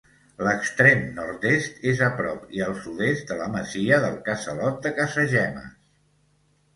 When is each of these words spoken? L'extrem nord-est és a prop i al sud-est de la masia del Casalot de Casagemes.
L'extrem 0.45 1.01
nord-est 1.17 1.83
és 1.91 1.99
a 2.05 2.07
prop 2.21 2.47
i 2.59 2.63
al 2.67 2.73
sud-est 2.85 3.33
de 3.33 3.37
la 3.41 3.49
masia 3.57 3.99
del 4.07 4.15
Casalot 4.31 4.81
de 4.87 4.93
Casagemes. 5.01 5.69